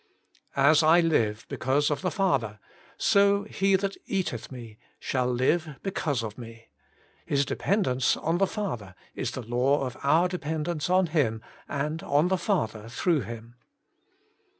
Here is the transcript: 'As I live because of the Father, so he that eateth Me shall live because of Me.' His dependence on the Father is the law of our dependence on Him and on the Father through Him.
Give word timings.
'As 0.71 0.81
I 0.81 0.99
live 0.99 1.45
because 1.47 1.91
of 1.91 2.01
the 2.01 2.09
Father, 2.09 2.57
so 2.97 3.43
he 3.43 3.75
that 3.75 3.95
eateth 4.07 4.51
Me 4.51 4.79
shall 4.99 5.31
live 5.31 5.75
because 5.83 6.23
of 6.23 6.39
Me.' 6.39 6.69
His 7.23 7.45
dependence 7.45 8.17
on 8.17 8.39
the 8.39 8.47
Father 8.47 8.95
is 9.13 9.29
the 9.29 9.43
law 9.45 9.85
of 9.85 9.95
our 10.01 10.27
dependence 10.27 10.89
on 10.89 11.05
Him 11.05 11.43
and 11.69 12.01
on 12.01 12.29
the 12.29 12.37
Father 12.39 12.89
through 12.89 13.21
Him. 13.21 13.57